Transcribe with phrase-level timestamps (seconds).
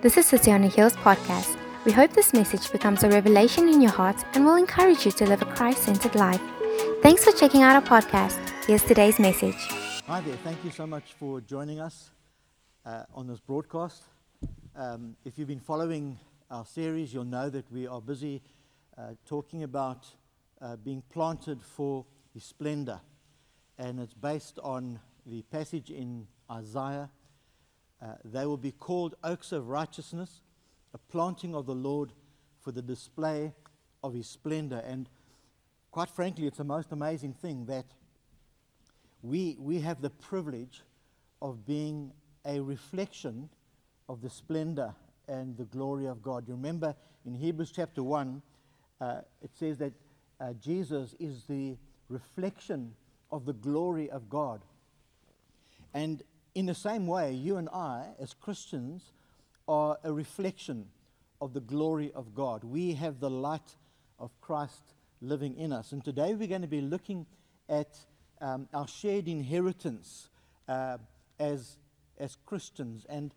[0.00, 1.58] This is City on a Hills podcast.
[1.84, 5.26] We hope this message becomes a revelation in your heart and will encourage you to
[5.26, 6.40] live a Christ centered life.
[7.02, 8.38] Thanks for checking out our podcast.
[8.64, 9.56] Here's today's message.
[10.06, 10.36] Hi there.
[10.44, 12.10] Thank you so much for joining us
[12.86, 14.04] uh, on this broadcast.
[14.76, 16.16] Um, if you've been following
[16.48, 18.40] our series, you'll know that we are busy
[18.96, 20.06] uh, talking about
[20.62, 23.00] uh, being planted for His splendor.
[23.76, 27.10] And it's based on the passage in Isaiah
[28.00, 30.40] uh, they will be called oaks of righteousness,
[30.94, 32.12] a planting of the Lord
[32.60, 33.52] for the display
[34.02, 34.82] of his splendor.
[34.86, 35.08] And
[35.90, 37.86] quite frankly, it's a most amazing thing that
[39.22, 40.82] we, we have the privilege
[41.42, 42.12] of being
[42.44, 43.48] a reflection
[44.08, 44.94] of the splendor
[45.26, 46.46] and the glory of God.
[46.46, 46.94] You remember
[47.26, 48.42] in Hebrews chapter 1,
[49.00, 49.92] uh, it says that
[50.40, 51.76] uh, Jesus is the
[52.08, 52.94] reflection
[53.30, 54.62] of the glory of God.
[55.92, 56.22] And
[56.58, 59.12] in the same way, you and I, as Christians,
[59.68, 60.86] are a reflection
[61.40, 62.64] of the glory of God.
[62.64, 63.76] We have the light
[64.18, 64.82] of Christ
[65.20, 65.92] living in us.
[65.92, 67.26] And today we're going to be looking
[67.68, 67.96] at
[68.40, 70.30] um, our shared inheritance
[70.66, 70.98] uh,
[71.38, 71.76] as,
[72.18, 73.06] as Christians.
[73.08, 73.32] And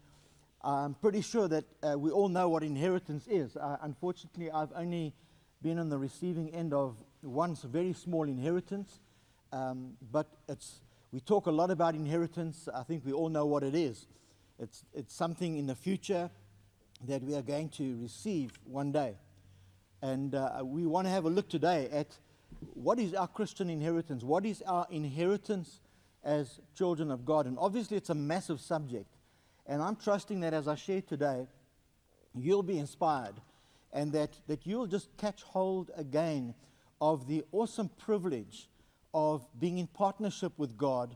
[0.63, 3.55] I'm pretty sure that uh, we all know what inheritance is.
[3.55, 5.13] Uh, unfortunately, I've only
[5.61, 8.99] been on the receiving end of once very small inheritance,
[9.53, 10.79] um, but it's
[11.11, 12.69] we talk a lot about inheritance.
[12.73, 14.07] I think we all know what it is.
[14.57, 16.29] It's, it's something in the future
[17.07, 19.17] that we are going to receive one day.
[20.01, 22.17] And uh, we want to have a look today at
[22.73, 24.23] what is our Christian inheritance?
[24.23, 25.81] What is our inheritance
[26.23, 27.45] as children of God?
[27.45, 29.17] And obviously, it's a massive subject.
[29.67, 31.47] And I'm trusting that as I share today,
[32.33, 33.35] you'll be inspired
[33.91, 36.53] and that, that you'll just catch hold again
[37.01, 38.69] of the awesome privilege
[39.13, 41.15] of being in partnership with God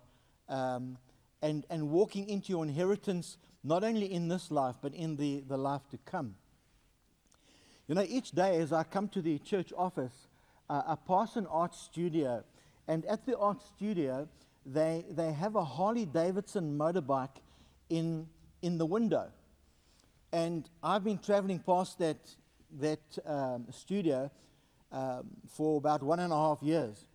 [0.49, 0.97] um,
[1.41, 5.57] and, and walking into your inheritance, not only in this life, but in the, the
[5.57, 6.35] life to come.
[7.87, 10.27] You know, each day as I come to the church office,
[10.69, 12.43] uh, I pass an art studio,
[12.87, 14.27] and at the art studio,
[14.65, 17.37] they, they have a Harley Davidson motorbike
[17.89, 18.27] in,
[18.61, 19.27] in the window.
[20.31, 22.17] And I've been traveling past that,
[22.79, 24.31] that um, studio
[24.91, 27.05] um, for about one and a half years.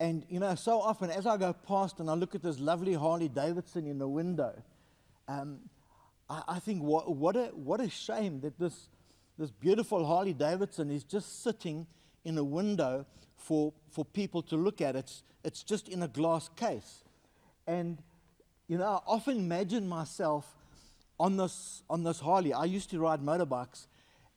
[0.00, 2.94] And, you know, so often as I go past and I look at this lovely
[2.94, 4.52] Harley Davidson in the window,
[5.28, 5.60] um,
[6.28, 8.88] I, I, think what, what, a, what a shame that this,
[9.38, 11.86] this beautiful Harley Davidson is just sitting
[12.24, 13.06] in a window
[13.36, 14.96] for, for people to look at.
[14.96, 17.04] It's, it's just in a glass case.
[17.66, 18.02] And,
[18.66, 20.46] you know, I often imagine myself
[21.20, 22.52] on this, on this Harley.
[22.52, 23.86] I used to ride motorbikes,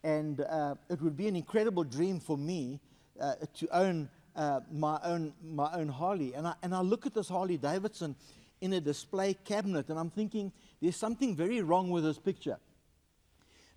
[0.04, 2.80] and uh, it would be an incredible dream for me
[3.20, 6.34] uh, to own uh, my, own, my own Harley.
[6.34, 8.16] And I, and I look at this Harley Davidson
[8.62, 12.58] in a display cabinet, and I'm thinking, there's something very wrong with this picture.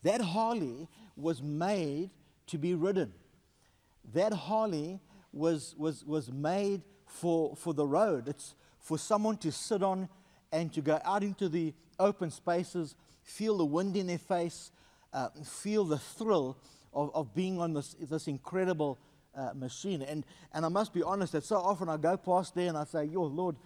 [0.03, 2.11] That Harley was made
[2.49, 3.13] to be ridden.
[4.13, 5.01] That Harley
[5.33, 8.29] was, was, was made for, for the road.
[8.29, 10.09] It's for someone to sit on
[10.53, 14.73] and to go out into the open spaces, feel the wind in their face,
[15.13, 16.57] uh, feel the thrill
[16.93, 18.99] of, of being on this, this incredible
[19.37, 20.03] uh, machine.
[20.03, 22.85] And, and I must be honest that so often I go past there and I
[22.85, 23.57] say, Yo, Lord,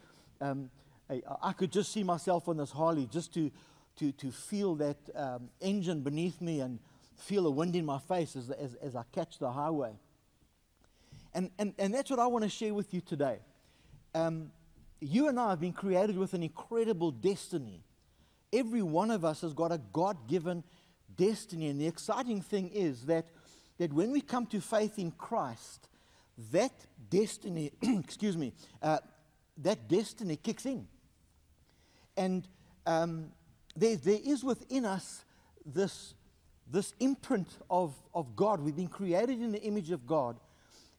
[0.41, 0.70] um,
[1.08, 3.50] I, I, could just see myself on this Harley just to,
[3.97, 6.78] to, to feel that um, engine beneath me and
[7.16, 9.92] feel the wind in my face as, as, as I catch the highway.
[11.34, 13.38] And, and, and that's what I want to share with you today.
[14.14, 14.52] Um,
[15.00, 17.82] you and I have been created with an incredible destiny.
[18.52, 20.62] Every one of us has got a God given
[21.16, 21.69] destiny.
[21.69, 23.26] And the exciting thing is that
[23.78, 25.88] that when we come to faith in Christ,
[26.52, 26.72] that
[27.10, 28.52] destiny, excuse me,
[28.82, 28.98] uh,
[29.58, 30.86] that destiny kicks in.
[32.16, 32.46] And
[32.86, 33.32] um,
[33.76, 35.24] there, there is within us
[35.64, 36.14] this,
[36.70, 38.60] this imprint of, of God.
[38.60, 40.36] We've been created in the image of God,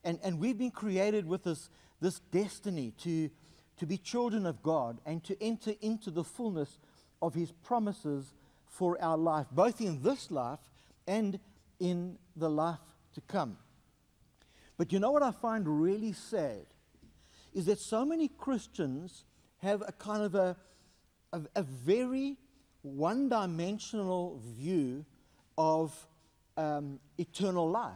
[0.03, 1.69] and, and we've been created with this,
[2.01, 3.29] this destiny to,
[3.77, 6.77] to be children of God and to enter into the fullness
[7.21, 8.33] of His promises
[8.67, 10.59] for our life, both in this life
[11.07, 11.39] and
[11.79, 12.79] in the life
[13.13, 13.57] to come.
[14.77, 16.65] But you know what I find really sad?
[17.53, 19.23] Is that so many Christians
[19.57, 20.57] have a kind of a,
[21.31, 22.37] a, a very
[22.81, 25.05] one dimensional view
[25.57, 26.07] of
[26.57, 27.93] um, eternal life.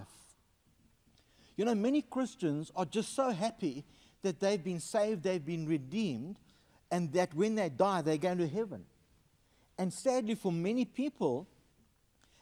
[1.58, 3.84] You know, many Christians are just so happy
[4.22, 6.38] that they've been saved, they've been redeemed,
[6.92, 8.86] and that when they die, they're going to heaven.
[9.78, 11.48] And sadly, for many people,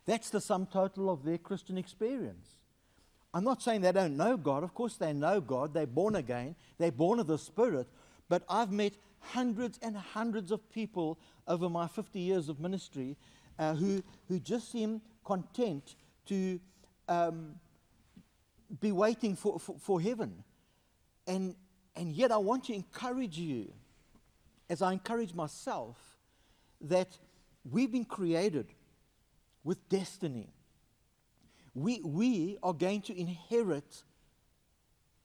[0.07, 2.47] that's the sum total of their Christian experience.
[3.33, 4.63] I'm not saying they don't know God.
[4.63, 5.73] Of course, they know God.
[5.73, 7.87] They're born again, they're born of the Spirit.
[8.29, 13.15] But I've met hundreds and hundreds of people over my 50 years of ministry
[13.59, 15.95] uh, who, who just seem content
[16.25, 16.59] to
[17.07, 17.55] um,
[18.79, 20.43] be waiting for, for, for heaven.
[21.25, 21.55] And,
[21.95, 23.71] and yet, I want to encourage you,
[24.69, 25.97] as I encourage myself,
[26.81, 27.17] that
[27.69, 28.67] we've been created
[29.67, 30.47] with destiny.
[31.75, 34.03] We, we are going to inherit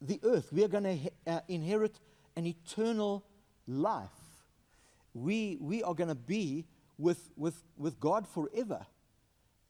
[0.01, 0.53] the earth.
[0.53, 2.01] We are going to uh, inherit
[2.35, 3.25] an eternal
[3.69, 4.09] life.
[5.15, 6.65] We, we are going to be
[6.99, 8.85] with, with, with God forever.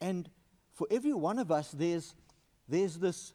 [0.00, 0.30] And
[0.72, 2.14] for every one of us, there's,
[2.66, 3.34] there's this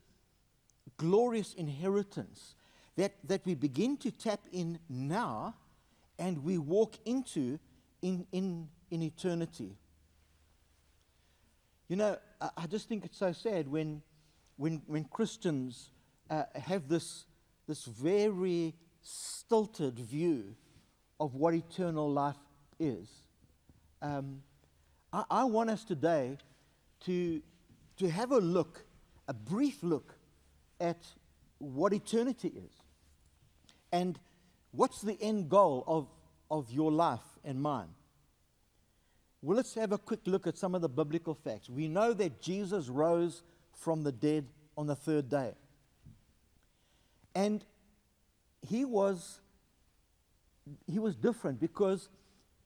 [0.97, 2.55] glorious inheritance
[2.95, 5.53] that, that we begin to tap in now
[6.17, 7.59] and we walk into
[8.01, 9.77] in, in, in eternity.
[11.87, 14.01] You know, I, I just think it's so sad when,
[14.57, 15.89] when, when Christians
[16.29, 17.25] uh, have this,
[17.67, 20.55] this very stilted view
[21.19, 22.35] of what eternal life
[22.79, 23.09] is.
[24.01, 24.41] Um,
[25.13, 26.37] I, I want us today
[27.05, 27.41] to,
[27.97, 28.83] to have a look,
[29.27, 30.15] a brief look,
[30.79, 31.07] at
[31.59, 32.71] what eternity is.
[33.91, 34.19] And
[34.71, 36.07] what's the end goal of,
[36.51, 37.87] of your life and mine?
[39.47, 41.69] Well, let's have a quick look at some of the biblical facts.
[41.69, 44.45] We know that Jesus rose from the dead
[44.77, 45.53] on the third day.
[47.33, 47.63] And
[48.67, 49.39] he was,
[50.85, 52.09] he was different because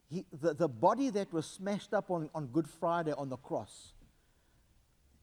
[0.10, 3.94] he, the, the body that was smashed up on, on Good Friday on the cross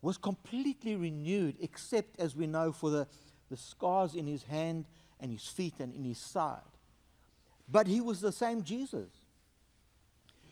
[0.00, 3.08] was completely renewed, except, as we know, for the,
[3.50, 4.84] the scars in his hand
[5.18, 6.60] and his feet and in his side.
[7.68, 9.10] But he was the same Jesus.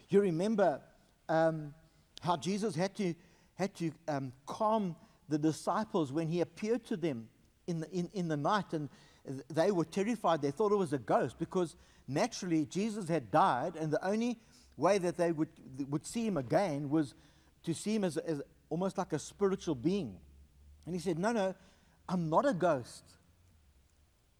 [0.09, 0.81] You remember
[1.29, 1.75] um,
[2.23, 3.15] how Jesus had to,
[3.55, 4.97] had to um, calm
[5.29, 7.29] the disciples when he appeared to them
[7.67, 8.89] in the, in, in the night, and
[9.51, 10.43] they were terrified.
[10.43, 11.77] They thought it was a ghost because
[12.07, 14.39] naturally Jesus had died, and the only
[14.77, 15.49] way that they would,
[15.89, 17.15] would see him again was
[17.65, 20.17] to see him as, as almost like a spiritual being.
[20.85, 21.55] And he said, No, no,
[22.09, 23.05] I'm not a ghost.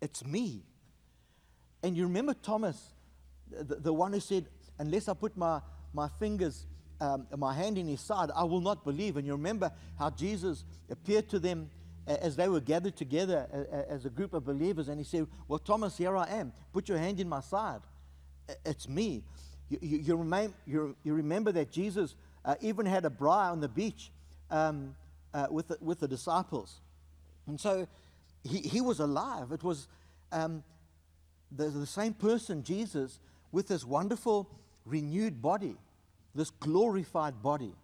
[0.01, 0.63] It's me.
[1.83, 2.95] And you remember Thomas,
[3.51, 4.47] the, the one who said,
[4.79, 5.61] Unless I put my,
[5.93, 6.67] my fingers,
[7.01, 9.17] um, my hand in his side, I will not believe.
[9.17, 11.71] And you remember how Jesus appeared to them
[12.07, 13.47] as they were gathered together
[13.91, 16.53] as a group of believers, and he said, Well, Thomas, here I am.
[16.73, 17.81] Put your hand in my side.
[18.65, 19.25] It's me.
[19.69, 22.15] You, you, you, remain, you, remember that Jesus
[22.45, 24.13] uh, even had a braai on the beach
[24.51, 24.95] um,
[25.35, 26.81] uh, with, the, with the disciples.
[27.49, 27.89] And so
[28.45, 29.51] he, he was alive.
[29.51, 29.89] It was
[30.31, 30.63] um,
[31.51, 33.19] the, the same person, Jesus,
[33.51, 34.49] with this wonderful
[34.85, 35.77] renewed body,
[36.37, 37.75] this glorified body.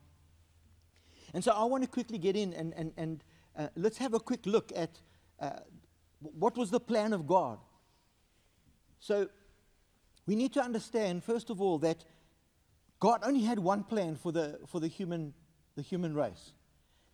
[1.34, 3.24] And so I want to quickly get in and, and, and
[3.56, 4.90] uh, let's have a quick look at
[5.40, 5.50] uh,
[6.20, 7.58] what was the plan of God.
[9.00, 9.28] So
[10.26, 12.04] we need to understand, first of all, that
[13.00, 15.34] God only had one plan for the, for the, human,
[15.74, 16.52] the human race.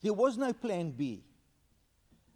[0.02, 1.22] There was no plan B.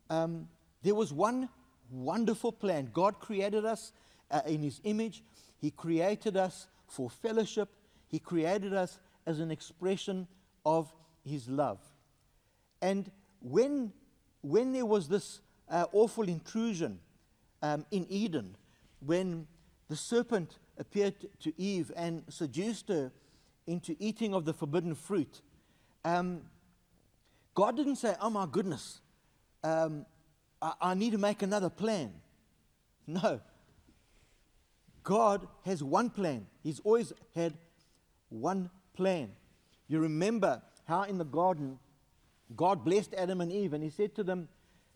[0.09, 0.49] Um,
[0.83, 1.49] there was one
[1.91, 2.91] wonderful plan.
[2.93, 3.93] God created us
[4.31, 5.23] uh, in His image,
[5.61, 7.69] He created us for fellowship,
[8.13, 10.29] He created us as an expression
[10.65, 10.93] of
[11.25, 11.81] His love.
[12.83, 13.11] And
[13.41, 13.93] when,
[14.43, 17.01] when there was this uh, awful intrusion
[17.63, 18.55] um, in Eden,
[19.01, 19.47] when
[19.89, 23.11] the serpent appeared to Eve and seduced her
[23.67, 25.41] into eating of the forbidden fruit,
[26.05, 26.43] um,
[27.55, 29.01] God didn't say, Oh my goodness,
[29.65, 30.05] um,
[30.61, 32.13] I, I need to make another plan.
[33.07, 33.41] No.
[35.03, 36.47] God has one plan.
[36.63, 37.55] He's always had
[38.33, 39.31] one plan.
[39.89, 41.79] You remember how in the garden
[42.57, 44.49] God blessed Adam and Eve and he said to them,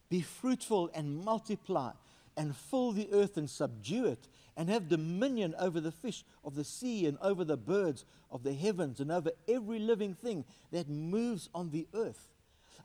[0.09, 1.93] Be fruitful and multiply
[2.37, 6.65] and fill the earth and subdue it and have dominion over the fish of the
[6.65, 11.49] sea and over the birds of the heavens and over every living thing that moves
[11.55, 12.29] on the earth.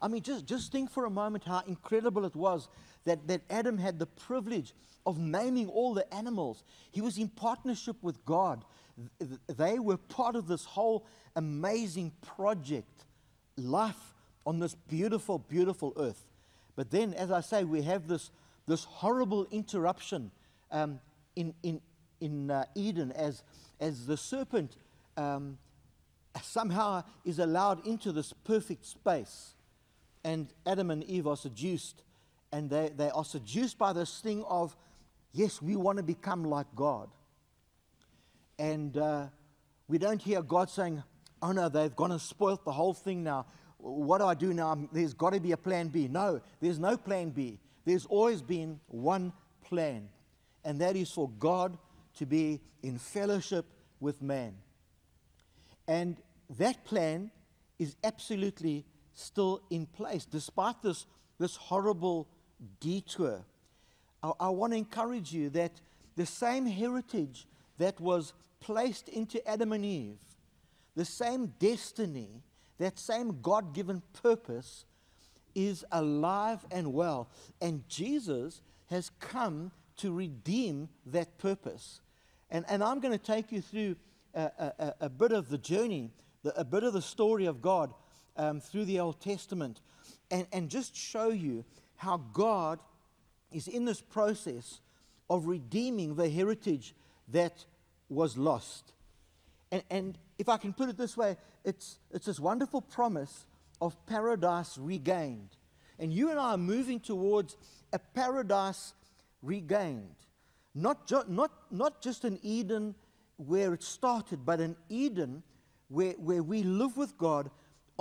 [0.02, 2.68] I mean, just, just think for a moment how incredible it was
[3.04, 4.74] that, that Adam had the privilege
[5.06, 6.64] of naming all the animals.
[6.90, 8.64] He was in partnership with God.
[9.46, 11.06] They were part of this whole
[11.36, 13.04] amazing project,
[13.56, 16.26] life on this beautiful, beautiful earth.
[16.74, 18.30] But then, as I say, we have this,
[18.66, 20.32] this horrible interruption
[20.72, 20.98] um,
[21.36, 21.80] in, in,
[22.20, 23.44] in uh, Eden as,
[23.80, 24.76] as the serpent
[25.16, 25.58] um,
[26.42, 29.54] somehow is allowed into this perfect space.
[30.24, 32.02] And Adam and Eve are seduced,
[32.52, 34.76] and they, they are seduced by this thing of,
[35.32, 37.08] yes, we want to become like God.
[38.58, 39.26] And uh,
[39.88, 41.02] we don't hear God saying,
[41.42, 43.46] oh no, they've gone and spoilt the whole thing now
[43.82, 44.78] what do I do now?
[44.92, 46.08] There's got to be a plan B.
[46.08, 47.58] No, there's no plan B.
[47.84, 49.32] There's always been one
[49.64, 50.08] plan,
[50.64, 51.76] and that is for God
[52.18, 53.66] to be in fellowship
[53.98, 54.54] with man.
[55.88, 56.16] And
[56.58, 57.32] that plan
[57.78, 61.06] is absolutely still in place, despite this,
[61.38, 62.28] this horrible
[62.80, 63.44] detour.
[64.22, 65.72] I, I want to encourage you that
[66.16, 67.46] the same heritage
[67.78, 70.18] that was placed into Adam and Eve,
[70.94, 72.42] the same destiny,
[72.78, 74.84] that same God given purpose
[75.54, 77.28] is alive and well.
[77.60, 82.00] And Jesus has come to redeem that purpose.
[82.50, 83.96] And, and I'm going to take you through
[84.34, 86.10] a, a, a bit of the journey,
[86.42, 87.92] the, a bit of the story of God
[88.36, 89.80] um, through the Old Testament,
[90.30, 91.64] and, and just show you
[91.96, 92.80] how God
[93.52, 94.80] is in this process
[95.28, 96.94] of redeeming the heritage
[97.28, 97.64] that
[98.08, 98.92] was lost.
[99.70, 103.46] And, and if I can put it this way, it's, it's this wonderful promise
[103.80, 105.56] of paradise regained.
[105.98, 107.56] And you and I are moving towards
[107.92, 108.94] a paradise
[109.42, 110.16] regained.
[110.74, 112.94] Not, ju- not, not just an Eden
[113.36, 115.42] where it started, but an Eden
[115.88, 117.50] where, where we live with God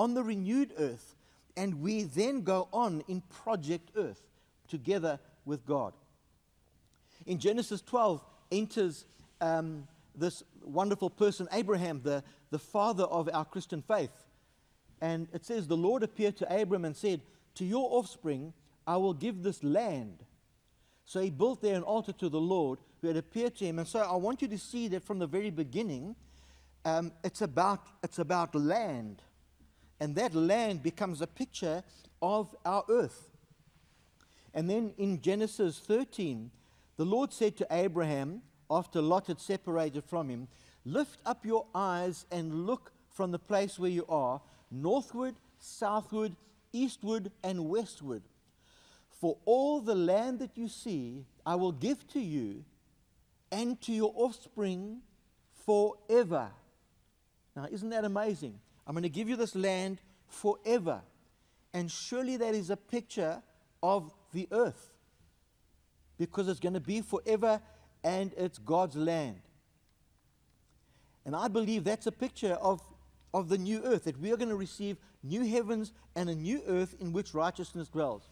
[0.02, 1.16] on the renewed earth,
[1.56, 4.24] and we then go on in Project Earth
[4.68, 5.94] together with God.
[7.28, 8.20] In Genesis 12
[8.52, 9.06] enters
[9.42, 14.10] um, this wonderful person, Abraham, the, the father of our Christian faith.
[15.02, 17.22] And it says, The Lord appeared to Abram and said,
[17.56, 18.54] To your offspring
[18.88, 20.18] I will give this land.
[21.06, 23.78] So he built there an altar to the Lord who had appeared to him.
[23.78, 26.16] And so I want you to see that from the very beginning,
[26.86, 29.22] um, it's, about, it's about land.
[30.02, 31.84] And that land becomes a picture
[32.24, 33.30] of our earth.
[34.52, 36.50] And then in Genesis 13,
[36.98, 40.48] the Lord said to Abraham, after Lot had separated from him,
[40.86, 44.42] Lift up your eyes and look from the place where you are,
[44.72, 46.36] northward, southward,
[46.74, 48.24] eastward, and westward.
[49.20, 52.66] For all the land that you see, I will give to you
[53.52, 55.02] and to your offspring
[55.64, 56.50] forever.
[57.56, 58.60] Now, isn't that amazing?
[58.92, 61.00] I'm going to give you this land forever.
[61.74, 63.42] And surely that is a picture
[63.82, 64.92] of the earth
[66.18, 67.62] because it's going to be forever
[68.04, 69.44] and it's God's land.
[71.26, 72.82] And I believe that's a picture of,
[73.34, 76.62] of the new earth, that we are going to receive new heavens and a new
[76.68, 78.28] earth in which righteousness dwells.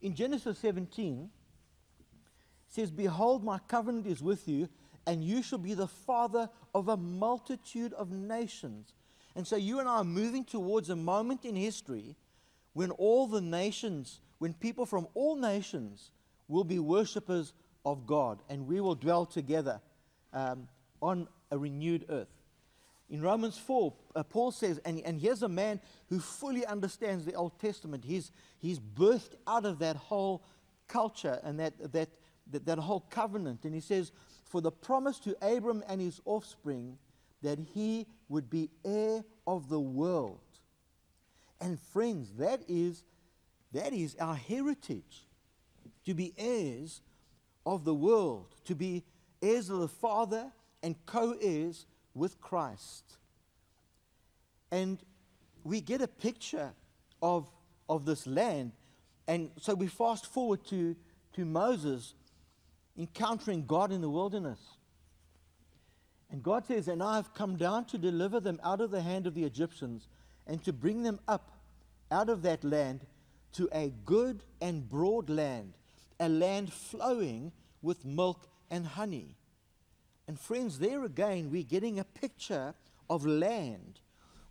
[0.00, 1.30] In Genesis 17,
[2.04, 4.68] it says, Behold, my covenant is with you,
[5.04, 8.92] and you shall be the father of a multitude of nations.
[9.38, 12.16] And so you and I are moving towards a moment in history
[12.72, 16.10] when all the nations, when people from all nations
[16.48, 17.52] will be worshippers
[17.86, 19.80] of God, and we will dwell together
[20.32, 20.66] um,
[21.00, 22.26] on a renewed earth.
[23.10, 27.34] In Romans 4, uh, Paul says, and, and here's a man who fully understands the
[27.34, 28.04] Old Testament.
[28.04, 30.42] He's, he's birthed out of that whole
[30.88, 32.08] culture and that, that,
[32.50, 33.64] that, that whole covenant.
[33.64, 34.10] And he says,
[34.46, 36.98] For the promise to Abram and his offspring
[37.42, 40.40] that he would be heir of the world.
[41.60, 43.04] And friends, that is,
[43.72, 45.26] that is our heritage
[46.04, 47.00] to be heirs
[47.66, 49.04] of the world, to be
[49.42, 53.16] heirs of the Father and co heirs with Christ.
[54.70, 54.98] And
[55.64, 56.72] we get a picture
[57.22, 57.50] of,
[57.88, 58.72] of this land.
[59.26, 60.96] And so we fast forward to,
[61.34, 62.14] to Moses
[62.96, 64.58] encountering God in the wilderness.
[66.30, 69.26] And God says, And I have come down to deliver them out of the hand
[69.26, 70.08] of the Egyptians
[70.46, 71.52] and to bring them up
[72.10, 73.06] out of that land
[73.52, 75.74] to a good and broad land,
[76.20, 79.36] a land flowing with milk and honey.
[80.26, 82.74] And friends, there again, we're getting a picture
[83.08, 84.00] of land.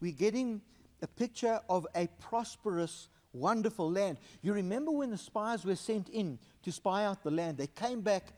[0.01, 0.61] We're getting
[1.01, 4.17] a picture of a prosperous, wonderful land.
[4.41, 7.57] You remember when the spies were sent in to spy out the land?
[7.57, 8.33] They came back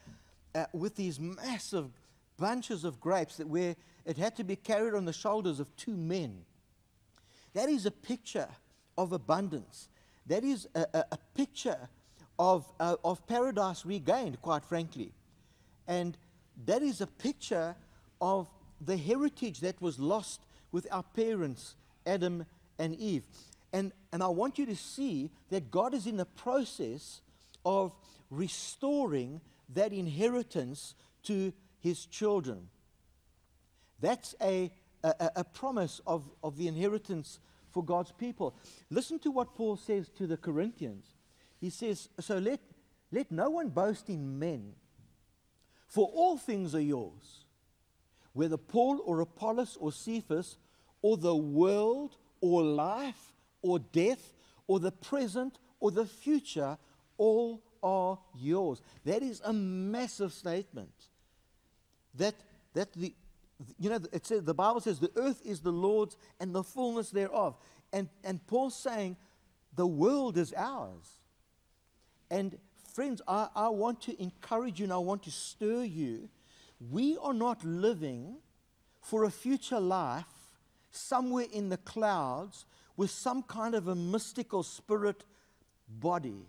[0.54, 1.92] uh, with these massive
[2.40, 5.96] bunches of grapes that where it had to be carried on the shoulders of two
[5.96, 6.46] men.
[7.54, 8.48] That is a picture
[8.98, 9.90] of abundance.
[10.28, 11.90] That is a, a, a picture
[12.38, 15.12] of, uh, of paradise regained, quite frankly.
[15.88, 16.18] And
[16.66, 17.76] that is a picture
[18.22, 18.48] of
[18.80, 20.42] the heritage that was lost
[20.72, 22.46] with our parents, Adam
[22.78, 23.26] and Eve.
[23.74, 27.22] And, and I want you to see that God is in the process
[27.66, 27.92] of
[28.30, 29.42] restoring
[29.74, 32.70] that inheritance to his children.
[34.02, 34.72] That's a,
[35.04, 37.40] a, a promise of, of the inheritance
[37.72, 38.56] for God's people.
[38.90, 41.06] Listen to what Paul says to the Corinthians.
[41.60, 42.60] He says, So let,
[43.12, 44.74] let no one boast in men,
[45.88, 47.46] for all things are yours,
[48.34, 50.58] whether Paul or Apollos or Cephas,
[51.02, 54.34] or the world, or life, or death,
[54.68, 56.78] or the present, or the future,
[57.18, 58.82] all are yours.
[59.06, 60.92] That is a massive statement.
[62.20, 62.36] That,
[62.74, 63.14] that the,
[63.78, 67.10] You know, it says, the Bible says the earth is the Lord's and the fullness
[67.10, 67.58] thereof.
[67.92, 69.18] And, and Paul's saying
[69.76, 71.20] the world is ours.
[72.30, 72.58] And
[72.94, 76.30] friends, I, I want to encourage you and I want to stir you.
[76.92, 78.38] We are not living
[79.02, 80.26] for a future life
[80.92, 85.24] somewhere in the clouds with some kind of a mystical spirit
[85.88, 86.46] body.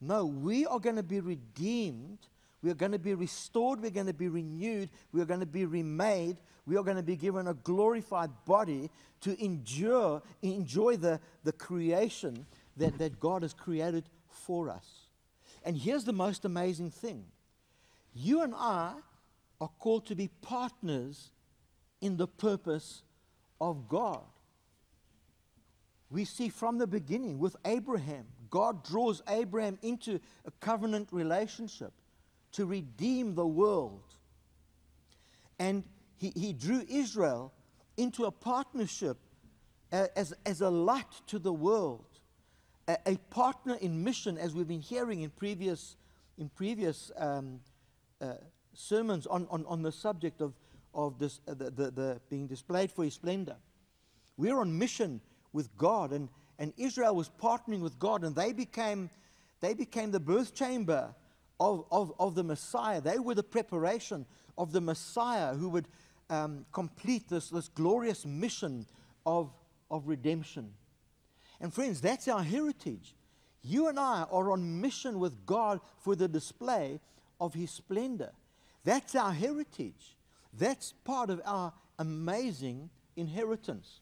[0.00, 2.18] No, we are going to be redeemed.
[2.62, 3.80] We are going to be restored.
[3.80, 4.90] We're going to be renewed.
[5.12, 6.36] We are going to be remade.
[6.64, 8.88] We are going to be given a glorified body
[9.22, 15.08] to endure, enjoy the, the creation that, that God has created for us.
[15.64, 17.24] And here's the most amazing thing
[18.14, 18.94] you and I
[19.60, 21.30] are called to be partners
[22.00, 23.02] in the purpose
[23.60, 24.22] of God.
[26.10, 31.92] We see from the beginning with Abraham, God draws Abraham into a covenant relationship
[32.52, 34.02] to redeem the world.
[35.58, 35.84] And
[36.16, 37.52] he, he drew Israel
[37.96, 39.16] into a partnership
[39.92, 42.06] as, as a light to the world,
[42.88, 45.96] a, a, partner in mission, as we've been hearing in previous,
[46.38, 47.60] in previous um,
[48.20, 48.34] uh,
[48.72, 50.54] sermons on, on, on the subject of,
[50.94, 53.56] of this, uh, the, the, the being displayed for his splendor.
[54.38, 55.20] We're on mission
[55.52, 56.28] with God, and,
[56.58, 59.10] and Israel was partnering with God, and they became,
[59.60, 61.14] they became the birth chamber
[61.60, 63.00] of, of, of the Messiah.
[63.00, 65.88] They were the preparation of the Messiah who would
[66.30, 68.86] um, complete this, this glorious mission
[69.26, 69.52] of,
[69.90, 70.72] of redemption.
[71.60, 73.14] And friends, that's our heritage.
[73.62, 77.00] You and I are on mission with God for the display
[77.40, 78.32] of His splendor.
[78.84, 80.16] That's our heritage.
[80.52, 84.00] That's part of our amazing inheritance.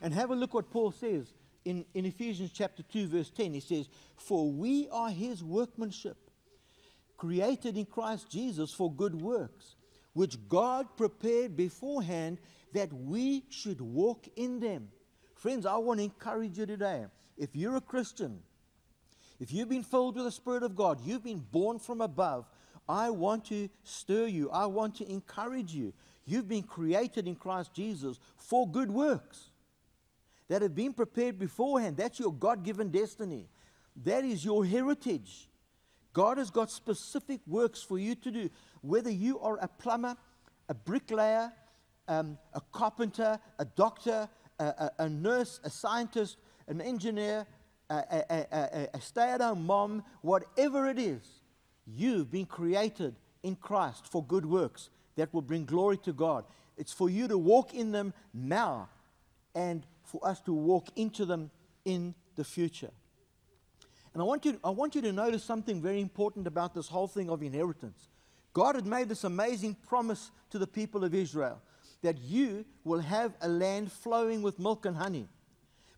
[0.00, 1.32] And have a look what Paul says
[1.64, 3.52] in, in Ephesians chapter 2, verse 10.
[3.52, 6.16] He says, For we are his workmanship,
[7.18, 9.74] created in Christ Jesus for good works,
[10.14, 12.38] which God prepared beforehand
[12.72, 14.88] that we should walk in them.
[15.34, 17.04] Friends, I want to encourage you today.
[17.36, 18.40] If you're a Christian,
[19.38, 22.46] if you've been filled with the Spirit of God, you've been born from above,
[22.88, 24.50] I want to stir you.
[24.50, 25.92] I want to encourage you.
[26.24, 29.50] You've been created in Christ Jesus for good works
[30.48, 31.96] that have been prepared beforehand.
[31.96, 33.48] That's your God given destiny.
[34.04, 35.47] That is your heritage.
[36.18, 38.50] God has got specific works for you to do.
[38.80, 40.16] Whether you are a plumber,
[40.68, 41.52] a bricklayer,
[42.08, 44.28] um, a carpenter, a doctor,
[44.58, 47.46] a, a, a, nurse, a scientist, an engineer,
[47.88, 51.22] a, a stay at home mom, whatever it is,
[51.86, 56.44] you've been created in Christ for good works that will bring glory to God.
[56.76, 58.88] It's for you to walk in them now
[59.54, 61.52] and for us to walk into them
[61.84, 62.90] in the future.
[64.18, 67.06] And I want, you, I want you to notice something very important about this whole
[67.06, 68.08] thing of inheritance.
[68.52, 71.62] God had made this amazing promise to the people of Israel
[72.02, 75.28] that you will have a land flowing with milk and honey.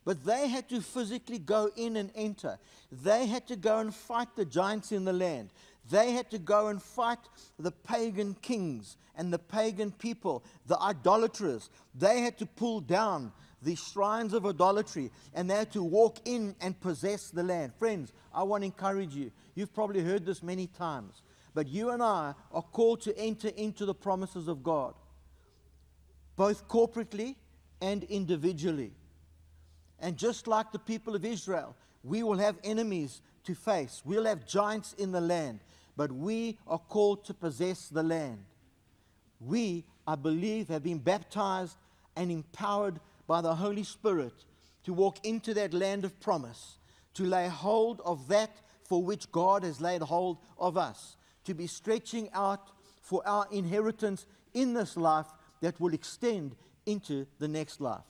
[0.05, 2.59] But they had to physically go in and enter.
[2.91, 5.49] They had to go and fight the giants in the land.
[5.89, 7.17] They had to go and fight
[7.57, 11.71] the pagan kings and the pagan people, the idolaters.
[11.95, 16.55] They had to pull down the shrines of idolatry and they had to walk in
[16.61, 17.73] and possess the land.
[17.77, 19.31] Friends, I want to encourage you.
[19.55, 21.21] You've probably heard this many times,
[21.53, 24.93] but you and I are called to enter into the promises of God,
[26.35, 27.35] both corporately
[27.81, 28.93] and individually.
[29.99, 34.47] And just like the people of Israel, we will have enemies to face, we'll have
[34.47, 35.59] giants in the land,
[35.97, 38.43] but we are called to possess the land.
[39.39, 41.75] We, I believe, have been baptized
[42.15, 42.99] and empowered
[43.31, 44.33] by the Holy Spirit
[44.83, 46.79] to walk into that land of promise,
[47.13, 48.51] to lay hold of that
[48.83, 51.15] for which God has laid hold of us,
[51.45, 55.27] to be stretching out for our inheritance in this life
[55.61, 58.03] that will extend into the next life.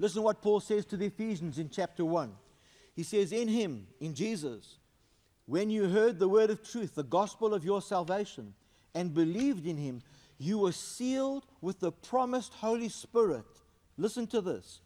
[0.00, 2.32] Listen to what Paul says to the Ephesians in chapter 1.
[2.96, 4.78] He says, In him, in Jesus,
[5.46, 8.54] when you heard the word of truth, the gospel of your salvation,
[8.96, 10.02] and believed in him,
[10.38, 13.44] you were sealed with the promised Holy Spirit
[13.96, 14.80] Listen to this.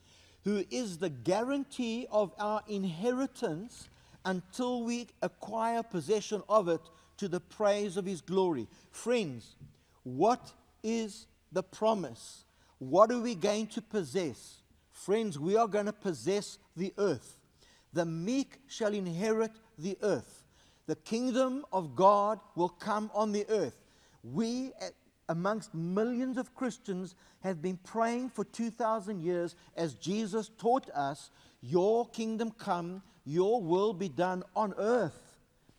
[0.45, 3.89] Who is the guarantee of our inheritance
[4.27, 6.81] until we acquire possession of it
[7.17, 8.67] to the praise of his glory.
[8.91, 9.57] Friends,
[10.03, 12.45] what is the promise?
[12.79, 14.63] What are we going to possess?
[14.91, 17.39] Friends, we are going to possess the earth.
[17.93, 20.45] The meek shall inherit the earth.
[20.87, 23.77] The kingdom of God will come on the earth.
[24.23, 24.73] We,
[25.29, 32.09] amongst millions of Christians have been praying for 2,000 years as Jesus taught us, Your
[32.09, 35.37] kingdom come, your will be done on earth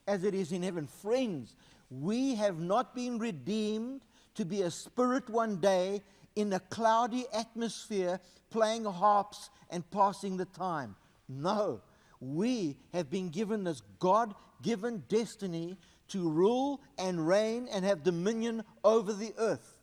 [0.07, 0.87] as it is in heaven.
[0.87, 1.55] Friends,
[1.89, 4.01] we have not been redeemed
[4.35, 6.01] to be a spirit one day
[6.35, 8.19] in a cloudy atmosphere,
[8.51, 10.95] playing harps and passing the time.
[11.27, 11.81] No,
[12.19, 15.77] we have been given this God given destiny
[16.09, 19.77] to rule and reign and have dominion over the earth.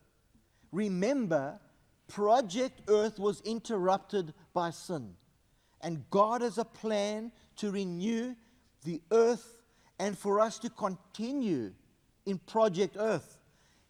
[0.72, 1.58] Remember,
[2.08, 5.14] Project Earth was interrupted by sin.
[5.80, 8.34] And God has a plan to renew
[8.84, 9.62] the earth
[9.98, 11.72] and for us to continue
[12.26, 13.38] in Project Earth,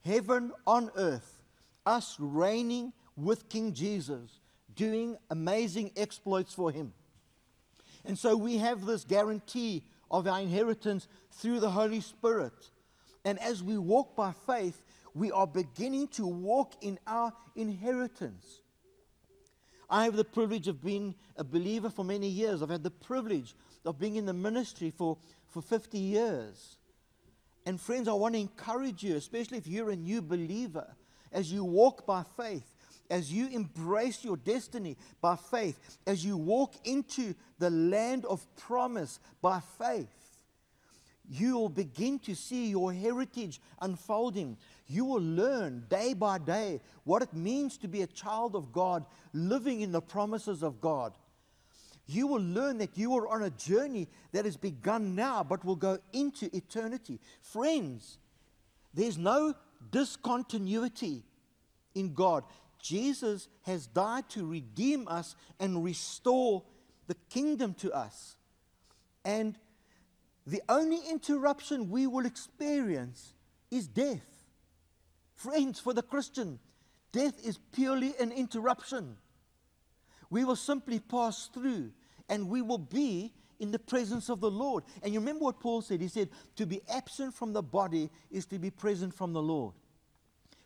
[0.05, 1.43] heaven on earth,
[1.87, 4.41] us reigning with King Jesus,
[4.75, 6.93] doing amazing exploits for Him.
[8.05, 12.71] And so we have this guarantee of our inheritance through the Holy Spirit.
[13.25, 14.83] And as we walk by faith,
[15.15, 18.61] we are beginning to walk in our inheritance.
[19.89, 22.63] I have the privilege of being a believer for many years.
[22.63, 25.19] I've had the privilege of being in the ministry for,
[25.49, 26.77] for 50 years.
[27.67, 30.87] And friends, I want to encourage you, especially if you're a new believer,
[31.33, 32.75] as you walk by faith,
[33.11, 39.21] as you embrace your destiny by faith, as you walk into the land of promise
[39.41, 40.24] by faith,
[41.29, 44.59] you will begin to see your heritage unfolding.
[44.87, 49.05] You will learn day by day what it means to be a child of God,
[49.33, 51.15] living in the promises of God.
[52.07, 55.77] You will learn that you are on a journey that has begun now but will
[55.77, 57.19] go into eternity.
[57.41, 58.19] Friends,
[58.93, 59.55] there's no
[59.91, 61.23] discontinuity
[61.95, 62.45] in God.
[62.83, 66.63] Jesus has died to redeem us and restore
[67.07, 68.37] the kingdom to us.
[69.25, 69.57] And
[70.47, 73.35] the only interruption we will experience
[73.71, 74.27] is death.
[75.35, 76.59] Friends, for the Christian,
[77.13, 79.17] death is purely an interruption.
[80.31, 81.93] We will simply pass through
[82.29, 84.85] and we will be in the presence of the Lord.
[85.03, 86.01] And you remember what Paul said?
[86.01, 89.75] He said, To be absent from the body is to be present from the Lord.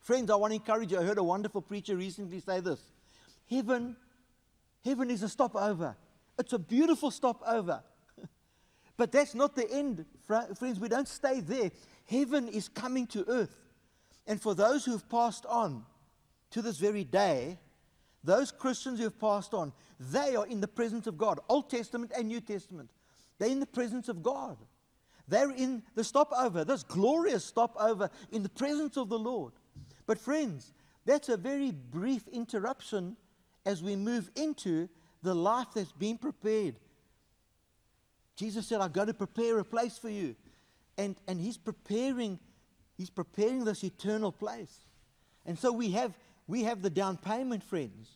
[0.01, 0.99] Friends, I want to encourage you.
[0.99, 2.81] I heard a wonderful preacher recently say this
[3.49, 3.97] Heaven,
[4.85, 5.97] heaven is a stopover.
[6.39, 7.83] It's a beautiful stopover.
[8.99, 10.79] But that's not the end, friends.
[10.79, 11.71] We don't stay there.
[12.05, 13.57] Heaven is coming to earth.
[14.27, 15.87] And for those who have passed on
[16.51, 17.59] to this very day,
[18.25, 22.11] those Christians who have passed on, they are in the presence of God, Old Testament
[22.15, 22.91] and New Testament.
[23.39, 24.59] They're in the presence of God.
[25.29, 29.53] They're in the stopover, this glorious stopover in the presence of the Lord.
[30.07, 30.73] But, friends,
[31.05, 33.17] that's a very brief interruption
[33.65, 34.89] as we move into
[35.23, 36.77] the life that's been prepared.
[38.39, 40.37] Jesus said, I've got to prepare a place for you.
[40.97, 42.39] And, and he's preparing,
[42.97, 44.87] he's preparing this eternal place.
[45.45, 48.11] And so we have, we have the down payment, friends.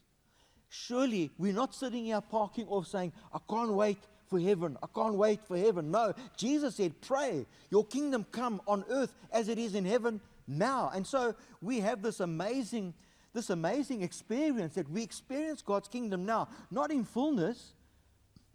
[0.69, 3.99] Surely we're not sitting here parking off saying, I can't wait
[4.31, 4.79] for heaven.
[4.81, 5.91] I can't wait for heaven.
[5.91, 10.93] No, Jesus said, Pray, your kingdom come on earth as it is in heaven now.
[10.95, 12.95] And so we have this amazing,
[13.35, 17.73] this amazing experience that we experience God's kingdom now, not in fullness,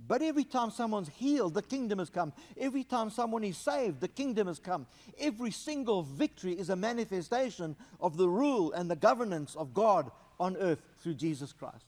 [0.05, 2.33] but every time someone's healed, the kingdom has come.
[2.57, 4.85] Every time someone is saved, the kingdom has come.
[5.19, 10.55] Every single victory is a manifestation of the rule and the governance of God on
[10.57, 11.85] earth through Jesus Christ.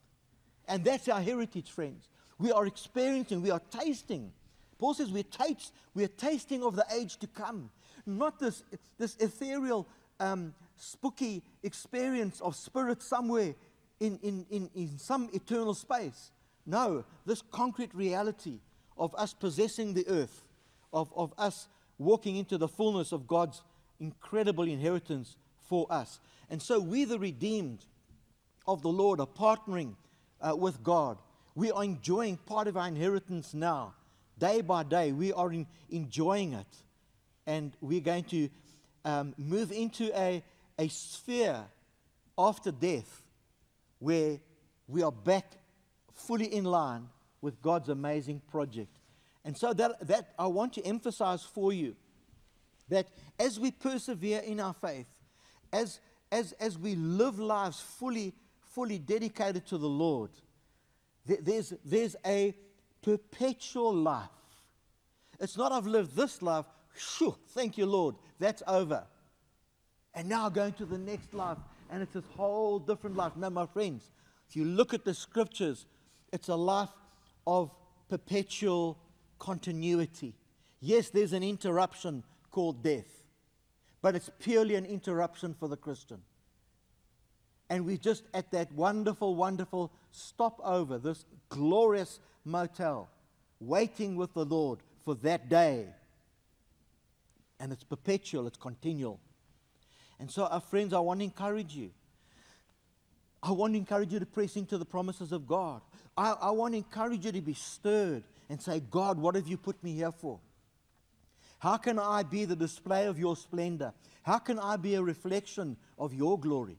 [0.68, 2.10] And that's our heritage, friends.
[2.38, 4.32] We are experiencing, we are tasting.
[4.78, 7.70] Paul says we're, taste, we're tasting of the age to come
[8.18, 8.64] not this,
[8.98, 9.88] this ethereal,
[10.20, 13.56] um, spooky experience of spirit somewhere
[14.00, 16.32] in, in, in, in some eternal space.
[16.70, 18.60] No, this concrete reality
[18.96, 20.44] of us possessing the earth,
[20.94, 23.64] of, of us walking into the fullness of God's
[24.00, 25.36] incredible inheritance
[25.68, 26.20] for us.
[26.48, 27.86] And so we, the redeemed
[28.68, 29.96] of the Lord, are partnering
[30.40, 31.18] uh, with God.
[31.56, 33.96] We are enjoying part of our inheritance now.
[34.38, 36.68] Day by day, we are in, enjoying it
[37.48, 38.48] and we're going to
[39.06, 40.44] um, move into a,
[40.78, 41.66] a sphere
[42.38, 43.24] after death
[43.98, 44.38] where
[44.88, 45.59] we are back
[46.20, 47.08] fully in line
[47.42, 49.00] with God's amazing project.
[49.46, 51.96] And so that, that I want to emphasize for you
[52.90, 53.08] that
[53.40, 55.08] as we persevere in our faith,
[55.72, 56.00] as,
[56.32, 60.32] as, as we live lives fully, fully dedicated to the Lord,
[61.28, 62.54] th- there's, there's a
[63.02, 64.30] perpetual life.
[65.40, 66.66] It's not I've lived this life,
[66.98, 68.16] Shoo, thank you, Lord.
[68.40, 69.06] That's over.
[70.14, 71.58] And now going to the next life,
[71.90, 73.34] and it's this whole different life.
[73.38, 74.10] Now, my friends,
[74.50, 75.86] if you look at the scriptures,
[76.32, 76.90] it's a life
[77.46, 77.72] of
[78.10, 78.98] perpetual
[79.38, 80.34] continuity.
[80.82, 83.24] Yes, there's an interruption called death,
[84.02, 86.22] but it's purely an interruption for the Christian.
[87.70, 93.10] And we're just at that wonderful, wonderful stopover, this glorious motel,
[93.60, 95.88] waiting with the Lord for that day
[97.60, 99.20] and it's perpetual, it's continual.
[100.20, 101.92] And so, our friends, I want to encourage you.
[103.42, 105.82] I want to encourage you to press into the promises of God.
[106.20, 109.56] I, I want to encourage you to be stirred and say, God, what have you
[109.56, 110.42] put me here for?
[111.60, 113.94] How can I be the display of your splendor?
[114.24, 116.78] How can I be a reflection of your glory?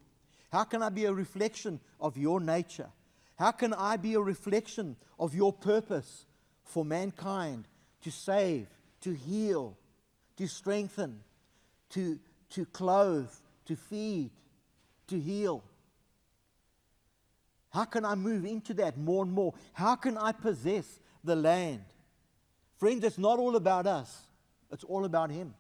[0.52, 2.90] How can I be a reflection of your nature?
[3.38, 6.26] How can I be a reflection of your purpose
[6.64, 7.66] for mankind
[8.02, 8.66] to save,
[9.00, 9.78] to heal,
[10.36, 11.20] to strengthen,
[11.90, 12.18] to,
[12.50, 13.30] to clothe,
[13.64, 14.32] to feed,
[15.06, 15.64] to heal?
[17.70, 19.54] How can I move into that more and more?
[19.72, 21.84] How can I possess the land?
[22.78, 24.22] Friends, it's not all about us,
[24.72, 25.54] it's all about Him.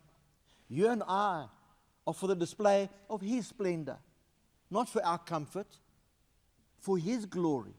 [0.68, 1.46] You and I
[2.06, 3.98] are for the display of His splendor,
[4.70, 5.68] not for our comfort,
[6.78, 7.74] for His glory.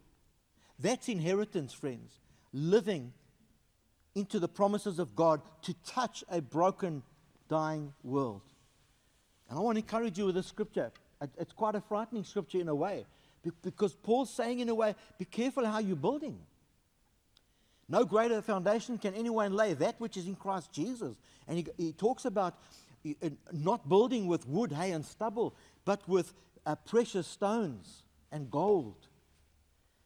[0.80, 2.14] That's inheritance, friends.
[2.54, 3.14] Living
[4.16, 7.04] into the promises of God to touch a broken,
[7.50, 8.42] dying world.
[9.50, 10.92] And I want to encourage you with this scripture.
[11.38, 13.06] It's quite a frightening scripture in a way
[13.64, 16.38] because Paul's saying, in a way, be careful how you're building.
[17.90, 21.16] No greater foundation can anyone lay, that which is in Christ Jesus.
[21.48, 22.56] And he, he talks about
[23.06, 26.34] uh, not building with wood, hay, and stubble, but with
[26.66, 29.08] uh, precious stones and gold.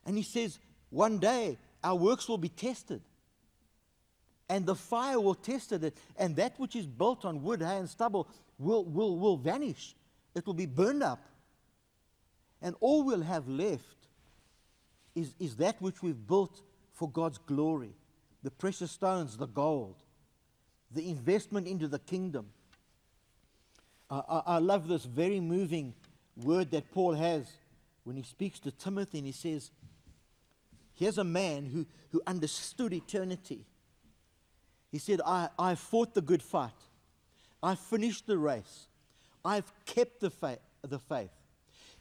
[0.05, 3.01] And he says, one day our works will be tested.
[4.47, 7.89] And the fire will test it, and that which is built on wood, hay, and
[7.89, 9.95] stubble will, will, will vanish.
[10.35, 11.19] It will be burned up.
[12.65, 14.07] And all we'll have left
[15.13, 17.93] is, is that which we've built for God's glory
[18.41, 19.95] the precious stones, the gold,
[20.91, 22.47] the investment into the kingdom.
[24.09, 25.93] Uh, I, I love this very moving
[26.35, 27.51] word that Paul has
[28.03, 29.69] when he speaks to Timothy and he says,
[30.95, 33.65] Here's a man who, who understood eternity.
[34.91, 36.71] He said, I, I fought the good fight.
[37.61, 38.87] I finished the race.
[39.43, 41.29] I've kept the, fa- the faith.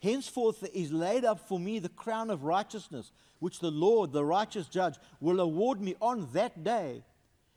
[0.04, 4.68] Henceforth is laid up for me the crown of righteousness, which the Lord, the righteous
[4.68, 7.02] judge, will award me on that day,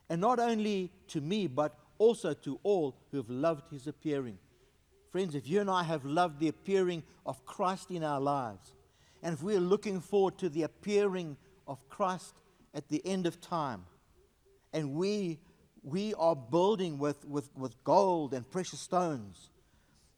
[0.09, 4.37] and not only to me, but also to all who have loved his appearing.
[5.11, 8.71] Friends, if you and I have loved the appearing of Christ in our lives,
[9.21, 11.35] and if we're looking forward to the appearing
[11.67, 12.33] of Christ
[12.73, 13.83] at the end of time,
[14.71, 15.39] and we,
[15.83, 19.49] we are building with, with, with gold and precious stones,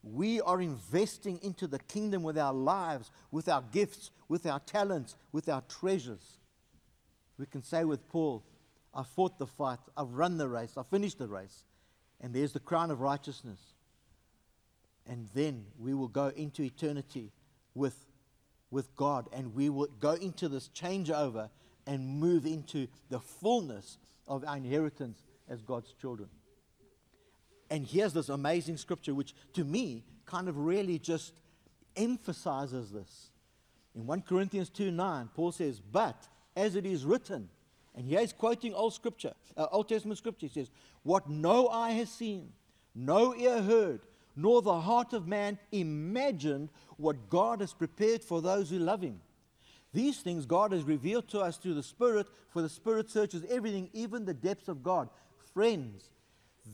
[0.01, 5.15] we are investing into the kingdom with our lives, with our gifts, with our talents,
[5.31, 6.37] with our treasures.
[7.37, 8.43] We can say with Paul,
[8.93, 11.63] I fought the fight, I've run the race, I finished the race,
[12.21, 13.59] and there's the crown of righteousness.
[15.05, 17.31] And then we will go into eternity
[17.73, 18.05] with,
[18.71, 21.49] with God, and we will go into this changeover
[21.85, 26.29] and move into the fullness of our inheritance as God's children.
[27.69, 31.33] And here's this amazing scripture, which to me kind of really just
[31.95, 33.29] emphasizes this.
[33.95, 37.49] In 1 Corinthians 2 9, Paul says, But as it is written,
[37.95, 40.47] and here he's quoting Old Scripture, uh, Old Testament Scripture.
[40.47, 40.71] He says,
[41.03, 42.53] What no eye has seen,
[42.95, 44.01] no ear heard,
[44.35, 49.19] nor the heart of man imagined what God has prepared for those who love him.
[49.91, 53.89] These things God has revealed to us through the Spirit, for the Spirit searches everything,
[53.91, 55.09] even the depths of God.
[55.53, 56.09] Friends,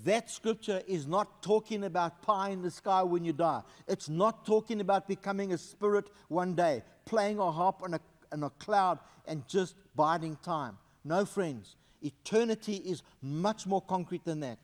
[0.04, 3.62] that scripture is not talking about pie in the sky when you die.
[3.88, 8.00] It's not talking about becoming a spirit one day, playing a harp on a,
[8.32, 10.78] on a cloud and just biding time.
[11.04, 14.60] No, friends, eternity is much more concrete than that.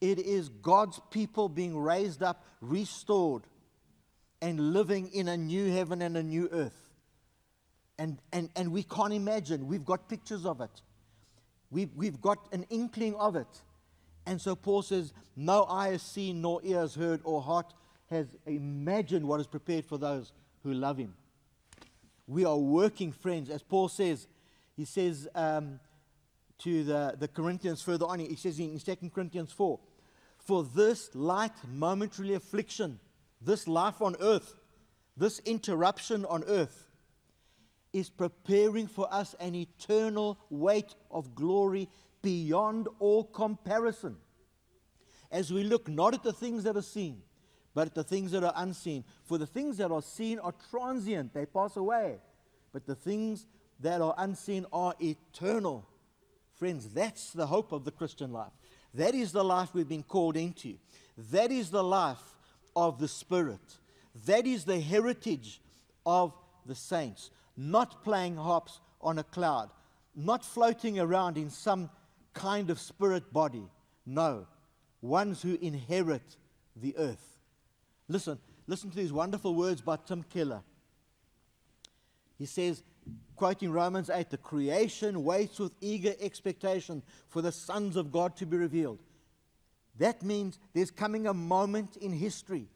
[0.00, 3.44] It is God's people being raised up, restored,
[4.40, 6.90] and living in a new heaven and a new earth.
[7.98, 9.68] And, and, and we can't imagine.
[9.68, 10.82] We've got pictures of it,
[11.70, 13.62] we've, we've got an inkling of it.
[14.26, 17.72] And so Paul says, No eye has seen, nor ear has heard, or heart
[18.10, 20.32] has imagined what is prepared for those
[20.62, 21.14] who love him.
[22.26, 23.50] We are working friends.
[23.50, 24.26] As Paul says,
[24.76, 25.80] he says um,
[26.58, 29.78] to the, the Corinthians further on, he says in 2 Corinthians 4
[30.38, 33.00] For this light momentary affliction,
[33.40, 34.54] this life on earth,
[35.16, 36.88] this interruption on earth,
[37.92, 41.88] is preparing for us an eternal weight of glory
[42.22, 44.16] beyond all comparison.
[45.30, 47.22] As we look not at the things that are seen,
[47.74, 49.04] but at the things that are unseen.
[49.24, 52.18] For the things that are seen are transient, they pass away.
[52.72, 53.46] But the things
[53.80, 55.88] that are unseen are eternal.
[56.54, 58.52] Friends, that's the hope of the Christian life.
[58.94, 60.74] That is the life we've been called into.
[61.30, 62.36] That is the life
[62.76, 63.78] of the Spirit.
[64.26, 65.60] That is the heritage
[66.04, 66.34] of
[66.66, 67.30] the saints.
[67.56, 69.70] Not playing harps on a cloud,
[70.14, 71.90] not floating around in some
[72.32, 73.68] kind of spirit body.
[74.04, 74.46] No,
[75.00, 76.36] ones who inherit
[76.76, 77.38] the earth.
[78.08, 80.62] Listen, listen to these wonderful words by Tim Keller.
[82.38, 82.82] He says,
[83.36, 88.46] quoting Romans 8, the creation waits with eager expectation for the sons of God to
[88.46, 88.98] be revealed.
[89.98, 92.68] That means there's coming a moment in history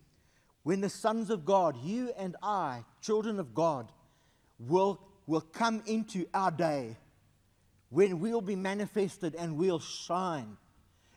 [0.67, 3.91] when the sons of God, you and I, children of God,
[4.59, 6.97] will, will come into our day,
[7.91, 10.57] when we'll be manifested and we'll shine.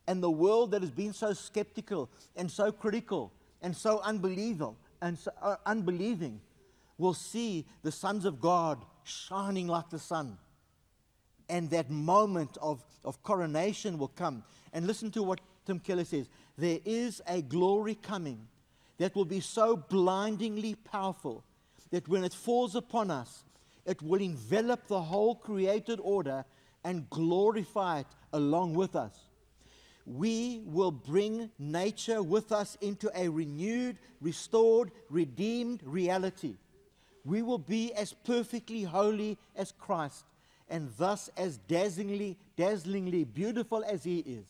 [0.08, 5.18] And the world that has been so skeptical and so critical and so unbelievable and
[5.18, 6.42] so, uh, unbelieving
[6.98, 10.38] will see the sons of God shining like the sun.
[11.48, 14.44] And that moment of, of coronation will come.
[14.74, 16.28] And listen to what Tim Keller says
[16.58, 18.48] there is a glory coming
[18.98, 21.44] that will be so blindingly powerful
[21.92, 23.44] that when it falls upon us,
[23.86, 26.46] it will envelop the whole created order
[26.84, 29.18] and glorify it along with us.
[30.06, 36.56] We will bring nature with us into a renewed, restored, redeemed reality.
[37.26, 40.26] We will be as perfectly holy as Christ
[40.70, 44.46] and thus as dazzlingly, dazzlingly beautiful as He is.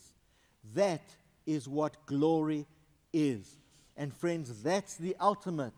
[0.76, 1.02] That
[1.46, 2.66] is what glory
[3.12, 3.58] is.
[3.98, 5.74] And friends, that's the ultimate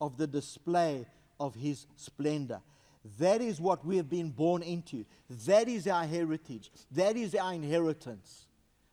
[0.00, 1.06] of the display
[1.40, 2.60] of His splendor.
[3.18, 5.04] That is what we have been born into.
[5.46, 6.70] That is our heritage.
[6.92, 8.46] That is our inheritance.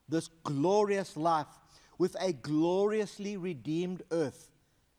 [0.08, 1.46] This glorious life
[1.98, 4.50] with a gloriously redeemed earth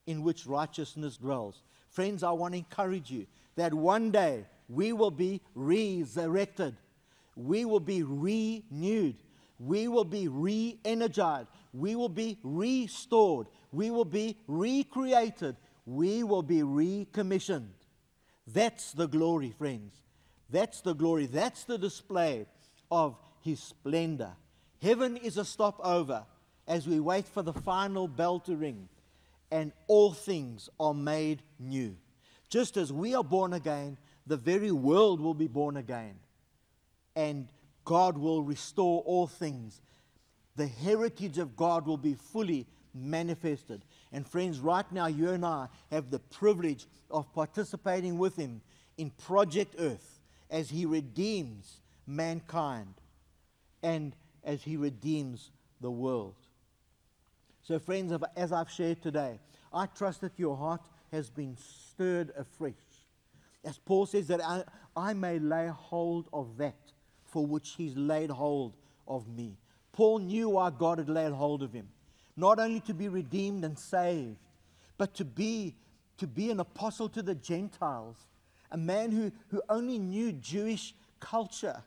[0.07, 1.61] in which righteousness dwells.
[1.89, 3.25] Friends, I want to encourage you
[3.55, 6.75] that one day we will be resurrected.
[7.35, 9.15] We will be renewed.
[9.59, 11.47] We will be re energized.
[11.73, 13.47] We will be restored.
[13.71, 15.55] We will be recreated.
[15.85, 17.71] We will be recommissioned.
[18.47, 20.01] That's the glory, friends.
[20.49, 21.25] That's the glory.
[21.25, 22.45] That's the display
[22.91, 24.33] of His splendor.
[24.81, 26.25] Heaven is a stopover
[26.67, 28.87] as we wait for the final bell to ring,
[29.51, 31.95] and all things are made new.
[32.49, 36.15] Just as we are born again, the very world will be born again,
[37.15, 37.47] and
[37.83, 39.81] God will restore all things.
[40.55, 43.83] The heritage of God will be fully manifested.
[44.11, 48.61] And friends, right now, you and I have the privilege of participating with Him
[48.97, 52.93] in Project Earth as He redeems mankind
[53.83, 56.35] and as He redeems the world.
[57.61, 59.39] So, friends, as I've shared today,
[59.73, 60.81] I trust that your heart
[61.11, 62.73] has been stirred afresh.
[63.63, 64.63] As Paul says, that I,
[64.95, 66.77] I may lay hold of that
[67.25, 68.75] for which He's laid hold
[69.07, 69.57] of me.
[69.91, 71.87] Paul knew why God had laid hold of him
[72.37, 74.37] not only to be redeemed and saved,
[74.97, 75.75] but to be,
[76.17, 78.17] to be an apostle to the Gentiles,
[78.71, 81.81] a man who, who only knew Jewish culture,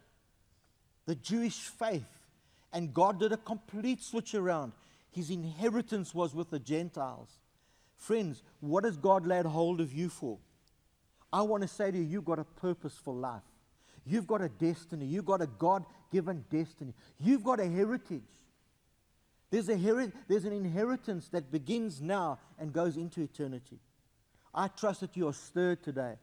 [1.07, 2.05] the Jewish faith.
[2.73, 4.73] And God did a complete switch around.
[5.11, 7.29] His inheritance was with the Gentiles.
[7.97, 10.39] Friends, what has God laid hold of you for?
[11.33, 13.43] I want to say to you, you've got a purpose for life.
[14.07, 15.05] You've got a destiny.
[15.05, 16.95] You've got a God given destiny.
[17.19, 18.23] You've got a heritage.
[19.51, 23.79] There's, a heri- there's an inheritance that begins now and goes into eternity.
[24.55, 26.15] I trust that you are stirred today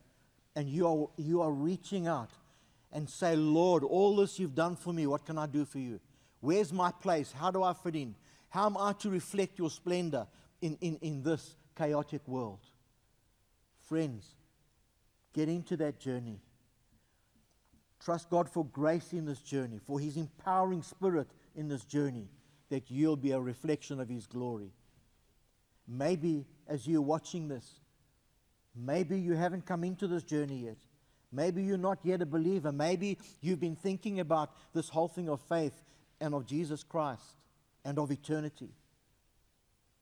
[0.56, 2.30] and you are, you are reaching out
[2.92, 6.00] and say, Lord, all this you've done for me, what can I do for you?
[6.40, 7.32] Where's my place?
[7.32, 8.16] How do I fit in?
[8.50, 10.28] How am I to reflect your splendor
[10.62, 12.60] in, in, in this chaotic world?
[13.82, 14.36] Friends,
[15.34, 16.40] get into that journey.
[18.00, 22.28] Trust God for grace in this journey, for His empowering spirit in this journey
[22.70, 24.72] that you'll be a reflection of His glory.
[25.88, 27.80] Maybe as you're watching this,
[28.76, 30.78] maybe you haven't come into this journey yet.
[31.32, 32.72] Maybe you're not yet a believer.
[32.72, 35.84] Maybe you've been thinking about this whole thing of faith
[36.22, 37.36] and of Jesus Christ
[37.84, 38.70] and of eternity.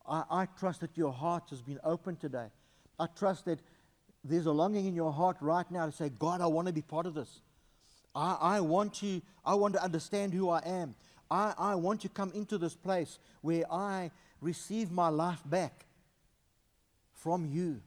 [0.07, 2.47] I, I trust that your heart has been opened today.
[2.99, 3.59] I trust that
[4.23, 6.81] there's a longing in your heart right now to say, God, I want to be
[6.81, 7.41] part of this.
[8.15, 10.95] I, I, want to, I want to understand who I am.
[11.33, 15.85] I, I want to come into this place where I receive my life back
[17.11, 17.81] from you.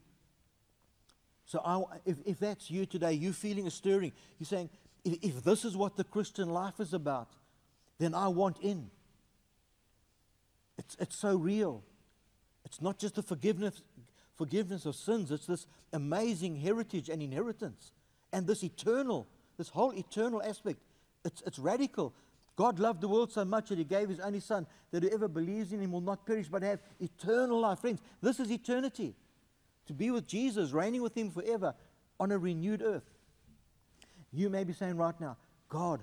[1.44, 4.10] So I, if, if that's you today, you feeling a stirring,
[4.40, 4.68] you're saying,
[5.04, 7.28] if, if this is what the Christian life is about,
[8.00, 8.90] then I want in.
[10.76, 11.84] It's, it's so real.
[12.64, 13.80] It's not just the forgiveness,
[14.34, 17.92] forgiveness of sins, it's this amazing heritage and inheritance.
[18.32, 20.80] And this eternal, this whole eternal aspect.
[21.24, 22.12] It's, it's radical.
[22.56, 25.72] God loved the world so much that he gave his only son that whoever believes
[25.72, 27.80] in him will not perish but have eternal life.
[27.80, 29.14] Friends, this is eternity.
[29.86, 31.74] To be with Jesus, reigning with him forever
[32.18, 33.04] on a renewed earth.
[34.32, 35.36] You may be saying right now,
[35.68, 36.02] God,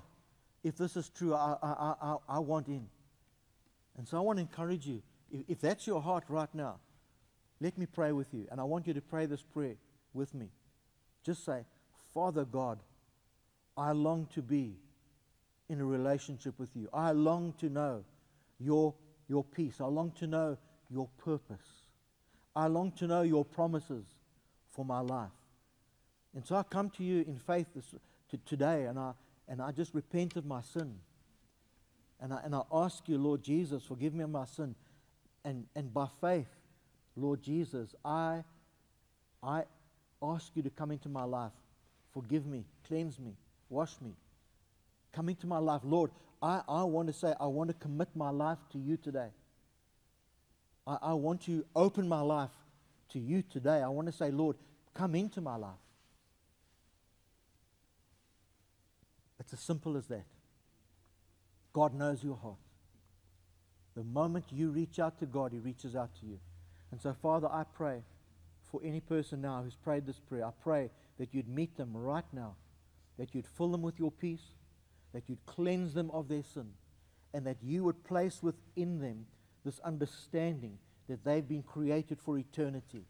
[0.63, 2.87] if this is true, I, I, I, I want in.
[3.97, 5.01] And so I want to encourage you,
[5.31, 6.79] if, if that's your heart right now,
[7.63, 8.45] Let me pray with you.
[8.51, 9.75] And I want you to pray this prayer
[10.13, 10.47] with me.
[11.25, 11.63] Just say,
[12.13, 12.79] Father God,
[13.77, 14.75] I long to be
[15.69, 16.89] in a relationship with you.
[16.93, 18.03] I long to know
[18.59, 18.93] your,
[19.27, 19.75] your peace.
[19.79, 20.57] I long to know
[20.89, 21.65] your purpose.
[22.55, 24.05] I long to know your promises
[24.71, 25.31] for my life.
[26.35, 27.93] And so I come to you in faith this,
[28.29, 29.13] to, today and I,
[29.47, 30.95] and I just repent of my sin.
[32.19, 34.75] And I, and I ask you, Lord Jesus, forgive me of my sin.
[35.43, 36.47] And, and by faith,
[37.15, 38.43] Lord Jesus, I,
[39.41, 39.63] I
[40.21, 41.51] ask you to come into my life.
[42.13, 43.33] Forgive me, cleanse me,
[43.69, 44.11] wash me.
[45.13, 45.81] Come into my life.
[45.83, 46.11] Lord,
[46.41, 49.29] I, I want to say, I want to commit my life to you today.
[50.85, 52.51] I, I want to open my life
[53.09, 53.81] to you today.
[53.81, 54.57] I want to say, Lord,
[54.93, 55.71] come into my life.
[59.39, 60.25] It's as simple as that.
[61.73, 62.57] God knows your heart.
[63.95, 66.39] The moment you reach out to God, He reaches out to you.
[66.91, 68.01] And so, Father, I pray
[68.71, 70.45] for any person now who's prayed this prayer.
[70.45, 70.89] I pray
[71.19, 72.55] that you'd meet them right now,
[73.17, 74.41] that you'd fill them with your peace,
[75.13, 76.69] that you'd cleanse them of their sin,
[77.33, 79.25] and that you would place within them
[79.63, 83.05] this understanding that they've been created for eternity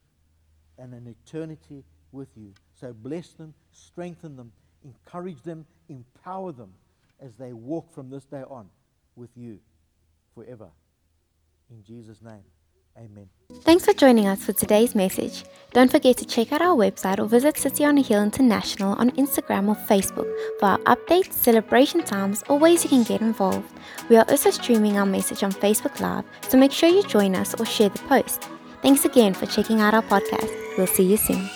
[0.78, 2.54] and an eternity with you.
[2.80, 4.52] So bless them, strengthen them,
[4.84, 6.74] encourage them, empower them
[7.20, 8.70] as they walk from this day on
[9.16, 9.60] with you
[10.36, 10.70] forever.
[11.70, 12.44] In Jesus' name,
[12.98, 13.30] amen.
[13.62, 15.46] Thanks for joining us for today's message.
[15.72, 19.12] Don't forget to check out our website or visit City on a Hill International on
[19.12, 23.72] Instagram or Facebook for our updates, celebration times, or ways you can get involved.
[24.10, 27.54] We are also streaming our message on Facebook Live, so make sure you join us
[27.60, 28.50] or share the post.
[28.82, 30.52] Thanks again for checking out our podcast.
[30.78, 31.50] We'll see you soon.